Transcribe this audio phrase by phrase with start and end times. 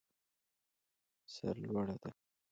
[1.33, 2.09] سر لوړه ده.